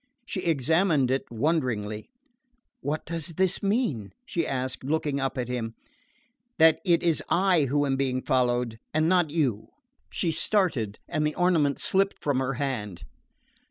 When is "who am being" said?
7.65-8.23